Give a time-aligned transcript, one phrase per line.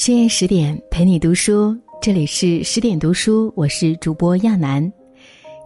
[0.00, 4.92] 深夜十点陪你读书，这里是十点读书，我是主播亚楠。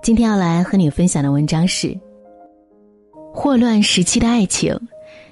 [0.02, 1.94] 今天要来和你分享的文章是：
[3.31, 4.75] 霍乱时期的爱情，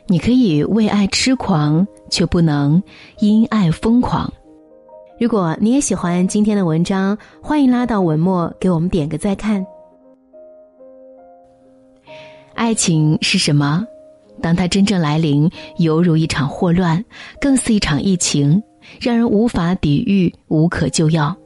[0.07, 2.81] 你可以为爱痴狂，却不能
[3.21, 4.31] 因爱疯狂。
[5.19, 9.65] 如果你也喜欢今天的文章，欢迎拉到文末给我们点个再看。
[12.53, 13.83] 爱情是什么？
[14.43, 17.03] 当它真正来临，犹如一场霍乱，
[17.41, 18.63] 更似一场疫情。
[19.01, 21.37] 让人无法抵御，无可救药。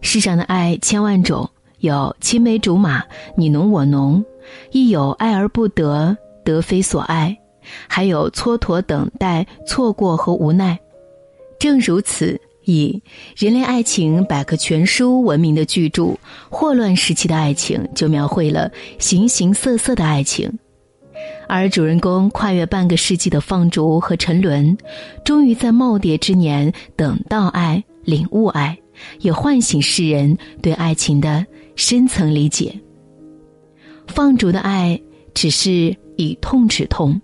[0.00, 3.02] 世上的爱千万种，有青梅竹马，
[3.36, 4.22] 你侬我侬；
[4.70, 7.36] 亦有爱而不得，得非所爱；
[7.88, 10.78] 还有蹉跎等待、错过和无奈。
[11.58, 13.02] 正如此，以
[13.44, 16.02] 《人类爱情百科全书》闻名的巨著
[16.48, 20.48] 《霍乱时期的爱情》，就描绘了形形色色的爱情。
[21.48, 24.76] 而主人公跨越半个世纪的放逐和沉沦，
[25.24, 28.78] 终于在耄耋之年等到爱、领悟爱，
[29.20, 32.78] 也唤醒世人对爱情的深层理解。
[34.06, 35.00] 放逐的爱，
[35.34, 37.20] 只是以痛止痛。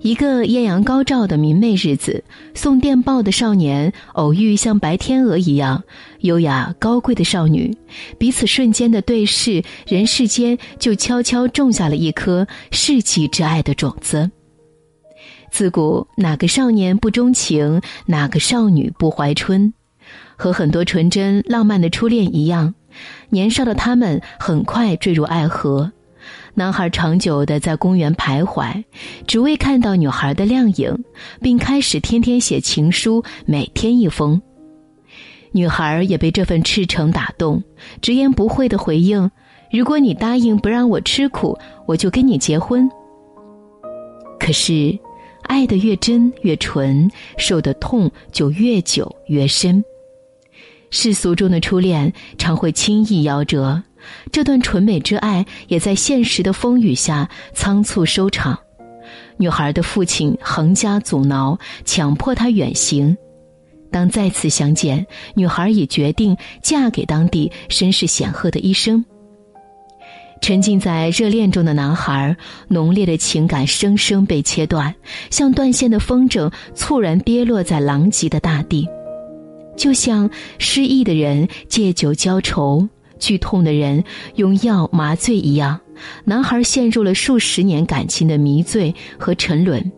[0.00, 2.22] 一个艳阳高照的明媚日子，
[2.54, 5.82] 送电报的少年偶遇像白天鹅一样
[6.20, 7.76] 优雅高贵的少女，
[8.16, 14.30] 彼此瞬间的对视，人世间就悄悄种下了一颗世纪之爱的种子。
[15.50, 19.72] 自古哪个少年不钟情，哪个少女不怀春？
[20.36, 22.72] 和很多纯真浪漫的初恋一样，
[23.30, 25.90] 年少的他们很快坠入爱河。
[26.58, 28.82] 男孩长久的在公园徘徊，
[29.28, 31.04] 只为看到女孩的靓影，
[31.40, 34.42] 并开始天天写情书，每天一封。
[35.52, 37.62] 女孩也被这份赤诚打动，
[38.02, 39.30] 直言不讳的回应
[39.70, 42.90] ：“如果你答应不让我吃苦，我就跟你结婚。”
[44.40, 44.98] 可是，
[45.44, 49.80] 爱的越真越纯，受的痛就越久越深。
[50.90, 53.80] 世俗中的初恋常会轻易夭折。
[54.30, 58.58] 这段纯美之爱也在现实的风雨下仓促收场。
[59.36, 63.16] 女孩的父亲横加阻挠，强迫她远行。
[63.90, 69.04] 当再次相见，女孩已决定嫁给当地身世显赫的医生。
[70.40, 72.36] 沉浸在热恋中的男孩，
[72.68, 74.94] 浓烈的情感生生被切断，
[75.30, 78.86] 像断线的风筝，猝然跌落在狼藉的大地，
[79.76, 82.86] 就像失意的人借酒浇愁。
[83.18, 84.02] 剧痛的人
[84.36, 85.80] 用药麻醉一样，
[86.24, 89.92] 男孩陷入了数十年感情的迷醉和沉沦。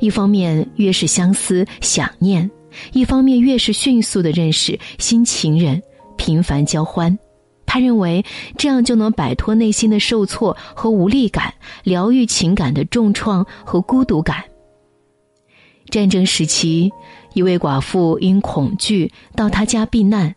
[0.00, 2.50] 一方面越是相思想念，
[2.92, 5.80] 一方面越是迅速的认识新情人，
[6.16, 7.16] 频繁交欢。
[7.64, 8.22] 他认为
[8.58, 14.44] 这样就能摆脱内心的受挫和无力感，疗愈情感的重创和孤独感。
[15.88, 16.90] 战争时期，
[17.32, 20.34] 一位寡妇因恐惧到他家避难。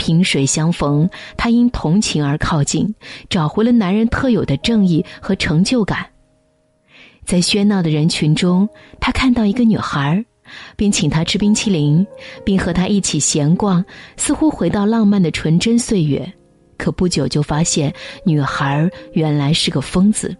[0.00, 1.06] 萍水相逢，
[1.36, 2.94] 她因同情而靠近，
[3.28, 6.06] 找回了男人特有的正义和成就感。
[7.26, 8.66] 在喧闹的人群中，
[8.98, 10.24] 他看到一个女孩，
[10.74, 12.04] 并请她吃冰淇淋，
[12.46, 13.84] 并和她一起闲逛，
[14.16, 16.26] 似乎回到浪漫的纯真岁月。
[16.78, 17.92] 可不久就发现，
[18.24, 20.34] 女孩原来是个疯子。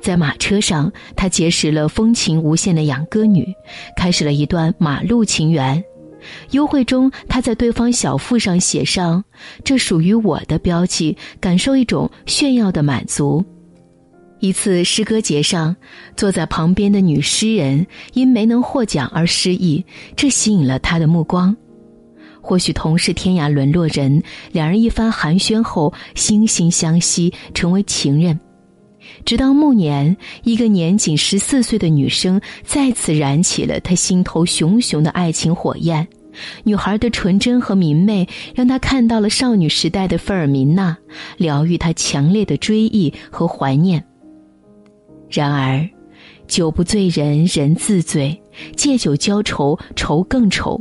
[0.00, 3.44] 在马车上，他结识了风情无限的养歌女，
[3.96, 5.82] 开始了一段马路情缘。
[6.50, 9.24] 幽会中，他在对方小腹上写上
[9.64, 13.44] “这属于我的”标记，感受一种炫耀的满足。
[14.38, 15.76] 一次诗歌节上，
[16.16, 19.84] 坐在旁边的女诗人因没能获奖而失意，
[20.16, 21.54] 这吸引了他的目光。
[22.40, 28.40] 或许同是天涯沦落人，两人一番寒暄后，惺惺相惜，成为情人。
[29.24, 36.06] 直到暮年，一个年仅十四岁的女生再次燃起了他心头熊熊的爱情火焰。
[36.62, 40.96] 女孩的纯真和明媚，让他看到了少女时代的费尔明娜，
[41.36, 44.02] 疗愈他强烈的追忆和怀念。
[45.28, 45.88] 然而，
[46.46, 48.40] 酒不醉人人自醉，
[48.76, 50.80] 借酒浇愁愁更愁。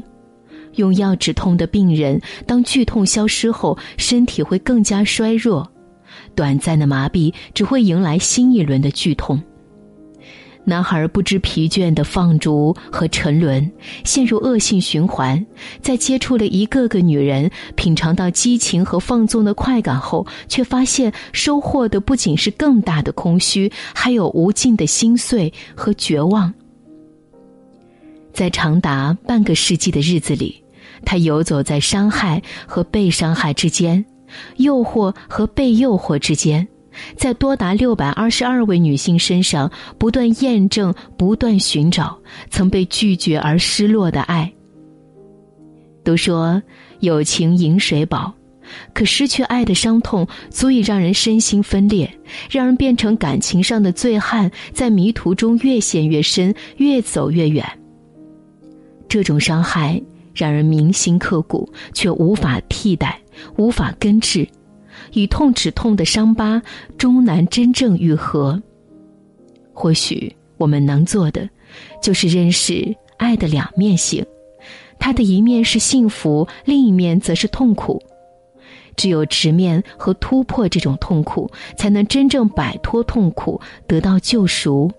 [0.76, 5.70] 用药止痛的病人，当剧痛消失后，身体会更加衰弱。
[6.36, 9.42] 短暂的麻痹只会迎来新一轮的剧痛。
[10.66, 13.72] 男孩不知疲倦的放逐和沉沦，
[14.04, 15.44] 陷入恶性循环。
[15.82, 26.54] 在接触了一个个女人，品尝到激情和放纵的快感后，却发现收获的不仅是更大的空虚，还有无尽的心碎和绝望。
[28.32, 30.64] 在长达半个世纪的日子里，
[31.04, 34.06] 他游走在伤害和被伤害之间。
[34.58, 36.68] 诱惑和被诱惑之间，
[37.16, 42.18] 在多达六百二十二位女性身上不断验证、不断寻找
[42.50, 44.52] 曾被拒绝而失落的爱。
[46.04, 46.62] 都说
[47.02, 48.34] 友情饮水饱，
[48.94, 52.10] 可失去爱的伤痛足以让人身心分裂，
[52.50, 57.66] 让人变成感情上的醉汉，在迷途中越陷越深，越走越远。
[59.08, 60.02] 这种伤害
[60.40, 63.20] 让人铭心刻骨，却无法替代，
[63.58, 64.48] 无法根治。
[65.12, 66.62] 以痛止痛的伤疤，
[66.98, 68.62] 终难真正愈合。
[69.74, 71.50] 或许我们能做的，
[72.02, 74.26] 就是认识爱的两面性，
[74.98, 78.02] 它的一面是幸福，另一面则是痛苦。
[78.96, 84.90] 只有直面和突破这种痛苦，才能真正摆脱痛苦，得到救赎。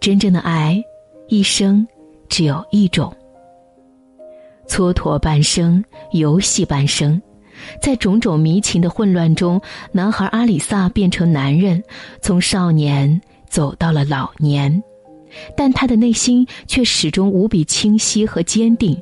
[0.00, 0.82] 真正的爱，
[1.28, 1.86] 一生
[2.32, 3.14] 只有一种。
[4.66, 7.20] 蹉跎半生，游戏半生。
[7.78, 9.60] 在种种迷情的混乱中，
[9.92, 11.84] 男孩阿里萨变成男人，
[12.22, 13.20] 从少年
[13.50, 14.82] 走到了老年，
[15.54, 18.96] 但他的内心却始终无比清晰和坚定。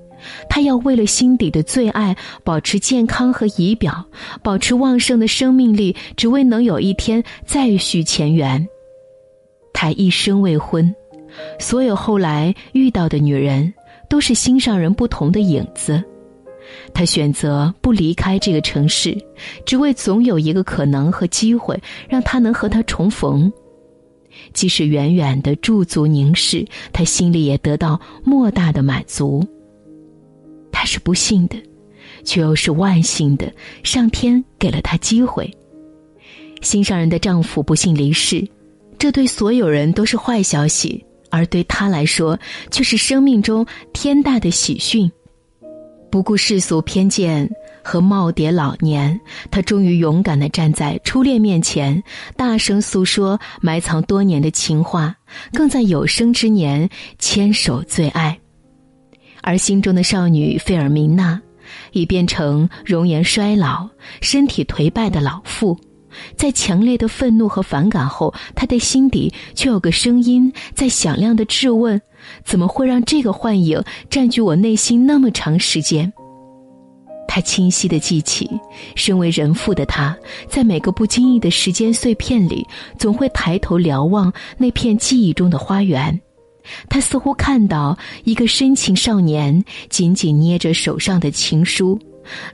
[0.49, 4.05] 他要为了心底的最爱，保持健康和仪表，
[4.43, 8.67] 保持旺盛的生命力，只为能有一天再续前缘。
[9.73, 10.93] 他一生未婚，
[11.59, 13.73] 所有后来遇到的女人，
[14.09, 16.03] 都是心上人不同的影子。
[16.95, 19.17] 他选择不离开这个城市，
[19.67, 23.53] 只为总有一个可能和机会，让他能和他重逢。
[24.53, 29.45] 即使远远的驻足凝视，他心里也得到莫大的满足。
[30.71, 31.57] 他是不幸的，
[32.25, 35.53] 却又是万幸的，上天给了他机会。
[36.63, 38.47] 心上人的丈夫不幸离世，
[38.99, 42.39] 这对所有人都是坏消息，而对他来说，
[42.71, 45.11] 却是生命中天大的喜讯。
[46.11, 47.49] 不顾世俗偏见
[47.85, 49.19] 和耄耋老年，
[49.49, 52.03] 他终于勇敢地站在初恋面前，
[52.37, 55.15] 大声诉说埋藏多年的情话，
[55.53, 56.91] 更在有生之年
[57.21, 58.37] 牵手最爱。
[59.43, 61.41] 而心中的少女费尔明娜，
[61.93, 63.89] 已变成容颜衰老、
[64.21, 65.79] 身体颓败的老妇。
[66.37, 72.01] 在强烈的愤怒和反感后，他的心底却有个声音在响亮的质问：
[72.45, 76.13] 怎么会让这个幻影占据我内心那么长时间？
[77.29, 78.51] 他清晰的记起，
[78.97, 80.17] 身为人父的他，
[80.49, 82.67] 在每个不经意的时间碎片里，
[82.99, 86.21] 总会抬头瞭望那片记忆中的花园。
[86.89, 91.97] 他似乎看到一个深情少年紧紧捏着手上的情书。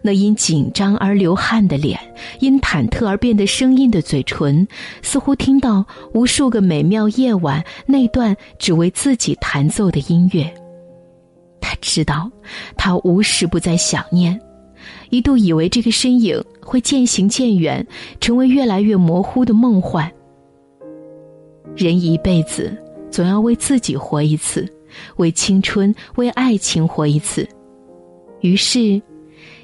[0.00, 1.98] 那因紧张而流汗的脸，
[2.40, 4.66] 因忐忑而变得生硬的嘴唇，
[5.02, 5.84] 似乎听到
[6.14, 10.50] 无数个美妙夜晚那段只为自己弹奏的音乐。
[11.60, 12.30] 他知道，
[12.76, 14.40] 他无时不在想念，
[15.10, 17.86] 一度以为这个身影会渐行渐远，
[18.20, 20.10] 成为越来越模糊的梦幻。
[21.74, 22.74] 人一辈子
[23.10, 24.66] 总要为自己活一次，
[25.16, 27.46] 为青春、为爱情活一次，
[28.40, 29.02] 于是。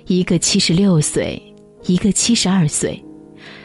[0.07, 1.41] 一个七十六岁，
[1.85, 3.03] 一个七十二岁，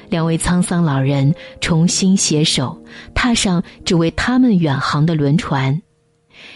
[0.10, 2.80] 两位沧桑老人重新携手，
[3.14, 5.82] 踏上只为他们远航的轮船。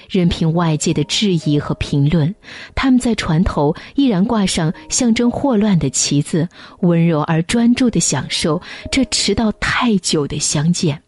[0.10, 2.34] 任凭外界的质疑和评论，
[2.76, 6.48] 他们在船头依然挂上象征霍乱的旗子，
[6.82, 8.62] 温柔而专注的享受
[8.92, 11.02] 这迟到太久的相见。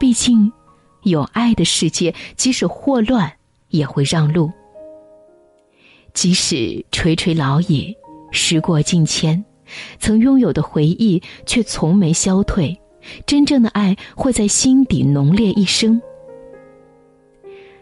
[0.00, 0.50] 毕竟，
[1.04, 3.32] 有爱的世界，即使霍乱
[3.68, 4.50] 也会让路。
[6.14, 7.96] 即使垂垂老矣，
[8.32, 9.44] 时过境迁，
[10.00, 12.76] 曾拥有的回忆却从没消退。
[13.24, 16.00] 真正的爱会在心底浓烈一生。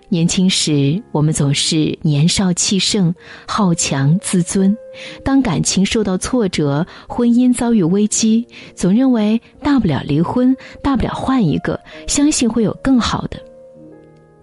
[0.09, 3.13] 年轻时，我们总是年少气盛、
[3.47, 4.77] 好强、自尊。
[5.25, 13.43] 当感情受到挫折，婚姻遭遇危机，总认为大不了离婚，大不了换一个，相信会有更好的。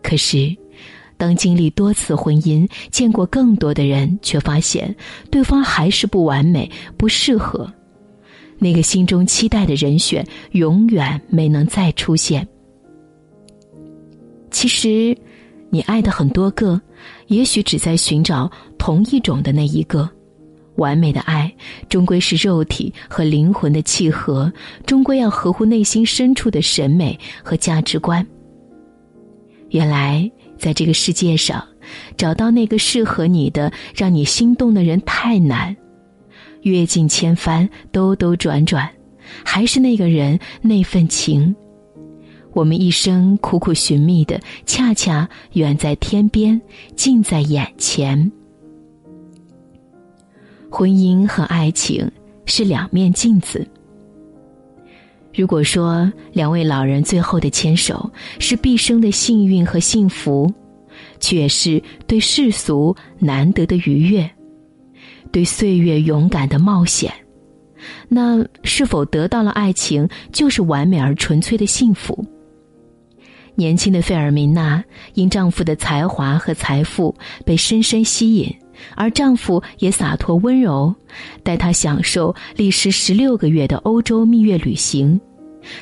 [0.01, 0.62] 可是。
[1.17, 4.93] 当经历多次婚姻，见过更多的人，却发现
[5.31, 7.71] 对方还是不完美、不适合，
[8.57, 12.45] 那个心中期待的人选永远没能再出现。
[14.51, 15.15] 其实，
[15.69, 16.81] 你爱的很多个，
[17.27, 20.09] 也许只在寻找同一种的那一个。
[20.75, 21.53] 完美的爱，
[21.87, 24.51] 终归是肉体和灵魂的契合，
[24.85, 28.25] 终归要合乎内心深处的审美和价值观。
[29.69, 30.29] 原来。
[30.63, 31.61] 在这个世界上，
[32.15, 35.75] 找到那个适合你的、让你心动的人太难。
[36.61, 38.89] 阅尽千帆，兜兜转转，
[39.43, 41.53] 还是那个人那份情。
[42.53, 46.61] 我们一生苦苦寻觅的，恰恰远在天边，
[46.95, 48.31] 近在眼前。
[50.71, 52.09] 婚姻和爱情
[52.45, 53.67] 是两面镜子，
[55.33, 60.51] 如果说两位老人最后的牵手是毕生的幸运和幸福，
[61.19, 64.29] 却是对世俗难得的愉悦，
[65.31, 67.11] 对岁月勇敢的冒险，
[68.07, 72.23] 那是否得到了爱情就是完美而纯粹的幸福？
[73.55, 78.55] 年轻的费尔明娜因丈夫的才华和财富被深深吸引，
[78.95, 80.93] 而丈夫也洒脱温柔，
[81.43, 85.19] 带她享受历时十六个月的欧洲蜜月旅行。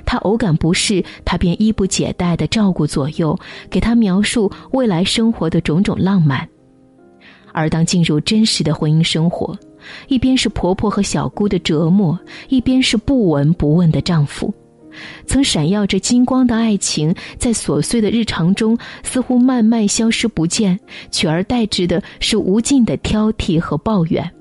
[0.05, 3.37] 她偶感不适，他便衣不解带的照顾左右，
[3.69, 6.47] 给她描述未来生活的种种浪漫。
[7.51, 9.57] 而当进入真实的婚姻生活，
[10.07, 12.17] 一边是婆婆和小姑的折磨，
[12.47, 14.53] 一边是不闻不问的丈夫。
[15.25, 20.79] 曾闪耀着金光的爱情，在琐碎的日常中似乎慢慢消失不见，
[21.11, 24.31] 取而代之的是无尽的挑剔和抱怨。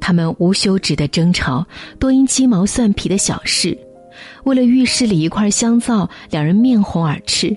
[0.00, 1.66] 他们无休止的争吵，
[1.98, 3.76] 多因鸡毛蒜皮的小事。
[4.44, 7.56] 为了浴室里一块香皂，两人面红耳赤。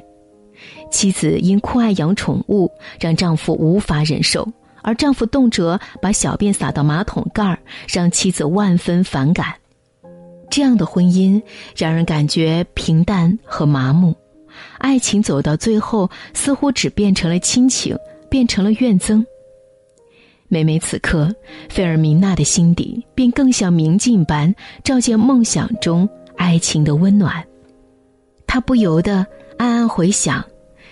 [0.91, 2.69] 妻子因酷爱养宠物，
[3.00, 4.45] 让丈夫无法忍受；
[4.81, 7.57] 而丈夫动辄把小便洒到马桶盖儿，
[7.88, 9.53] 让妻子万分反感。
[10.51, 11.41] 这样的婚姻
[11.75, 14.13] 让人感觉平淡和麻木，
[14.79, 17.98] 爱情走到最后似乎只变成了亲情，
[18.29, 19.25] 变成了怨憎。
[20.50, 21.34] 每每此刻，
[21.70, 24.53] 费尔明娜的心底便更像明镜般
[24.84, 27.41] 照见梦想中爱情的温暖。
[28.46, 29.25] 她不由得
[29.58, 30.43] 暗暗回想，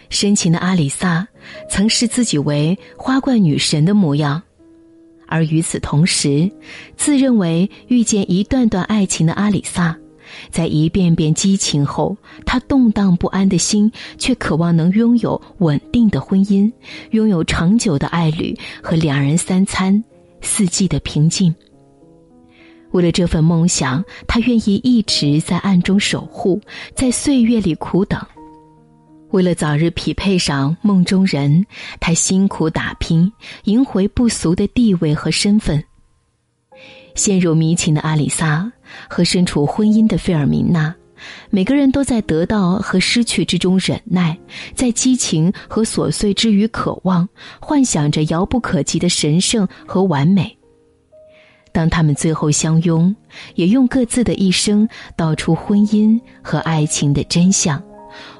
[0.10, 1.28] 深情的阿里萨
[1.70, 4.42] 曾视自己为花冠女神的模样。
[5.30, 6.52] 而与此同时，
[6.98, 9.96] 自认为遇见一段段爱情的阿里萨，
[10.50, 16.72] 在一遍遍激情后，他动荡不安的心却渴望能拥有稳定的婚姻，
[17.12, 20.04] 拥有长久的爱侣和两人三餐、
[20.42, 21.54] 四季的平静。
[22.92, 26.60] 为了这份梦想，他愿意一直在暗中守护，
[26.96, 28.20] 在岁月里苦等。
[29.32, 31.66] 为了早日匹配上梦中人，
[32.00, 33.32] 他辛苦打拼，
[33.66, 35.84] 赢回不俗的地位和身份。
[37.16, 38.72] 陷入迷情的阿里萨
[39.08, 40.96] 和身处婚姻的费尔明娜，
[41.50, 44.38] 每个人都在得到和失去之中忍耐，
[44.74, 47.28] 在激情和琐碎之余渴望，
[47.60, 50.56] 幻想着遥不可及的神圣和完美。
[51.72, 53.16] 当他们最后相拥，
[53.56, 57.82] 也用各自的一生道出婚姻和爱情的真相。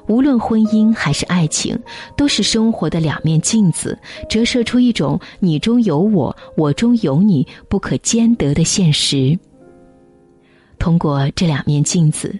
[0.06, 1.78] 无论婚姻还是爱情，
[2.16, 3.98] 都是生活的两面镜子，
[4.28, 9.38] 折射出一种你中有我，我中有你不可兼得的现实。
[10.78, 12.34] 通过这两面镜子，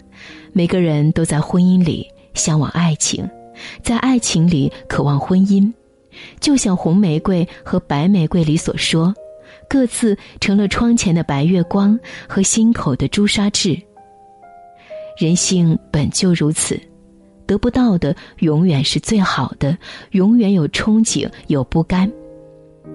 [0.53, 3.29] 每个人都在婚姻里向往爱情，
[3.83, 5.73] 在爱情里渴望婚姻。
[6.41, 9.15] 就像红玫瑰和白玫瑰里所说，
[9.69, 11.97] 各自成了窗前的白月光
[12.29, 13.81] 和心口的朱砂痣。
[15.17, 16.81] 人性本就如此。
[17.51, 19.77] 得不到的永远是最好的，
[20.13, 22.09] 永远有憧憬，有不甘。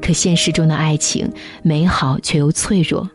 [0.01, 1.29] 可现实中的爱情
[1.61, 3.09] 美好却又脆弱，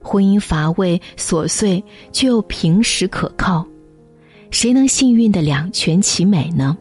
[0.00, 3.64] 婚姻乏味琐碎却又平实可靠，
[4.50, 6.76] 谁能幸运的两全其美呢？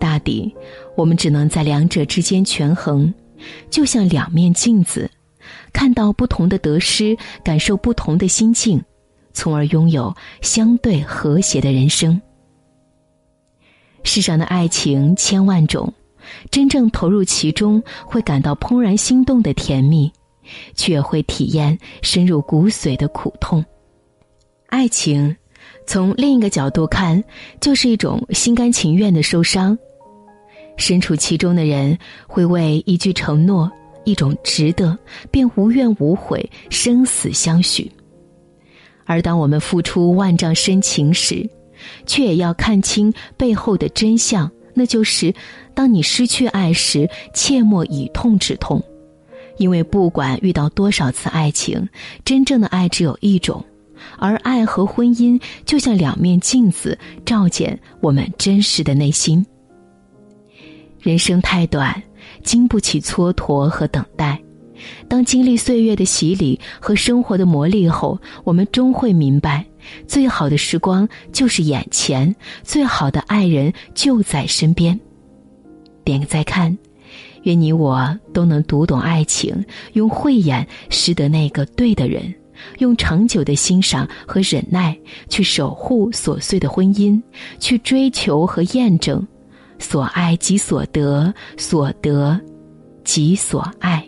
[0.00, 0.52] 大抵
[0.96, 3.14] 我们只能在两者之间权衡，
[3.70, 5.08] 就像两面镜子，
[5.72, 8.82] 看到不同的得失，感受不同的心境，
[9.32, 10.12] 从而拥有
[10.42, 12.20] 相对和谐的人生。
[14.08, 15.92] 世上的爱情千万种，
[16.50, 20.10] 真正投入其中，会感到怦然心动的甜蜜，
[20.74, 23.62] 却会体验深入骨髓的苦痛。
[24.68, 25.36] 爱情，
[25.86, 27.22] 从另一个角度看，
[27.60, 29.78] 就是一种心甘情愿的受伤。
[30.78, 31.96] 身处其中的人，
[32.26, 33.70] 会为一句承诺、
[34.04, 34.98] 一种值得，
[35.30, 37.92] 便无怨无悔，生死相许。
[39.04, 41.46] 而当我们付出万丈深情时，
[42.06, 45.34] 却也要看清背后的真相，那就是：
[45.74, 48.82] 当你失去爱时，切莫以痛止痛，
[49.56, 51.88] 因为不管遇到多少次爱情，
[52.24, 53.64] 真正的爱只有一种，
[54.18, 59.44] 而爱和婚姻就像两面镜子，照见我们真实的内心。
[61.00, 62.02] 人生太短，
[62.42, 64.40] 经不起蹉跎和等待。
[65.08, 69.64] 当经历岁月的洗礼和生活的磨砺后，我们终会明白。
[70.06, 74.98] 最好的时光就是眼前，最好的爱人就在身边。
[76.04, 76.76] 点个再看，
[77.42, 82.34] 愿你我都能读懂爱情，用慧眼识得那个对的人，
[82.78, 87.20] 用长久的欣赏和忍耐去守护琐碎的婚姻，
[87.58, 89.26] 去追求和验证，
[89.78, 92.40] 所爱即所得，所得
[93.04, 94.07] 即所爱。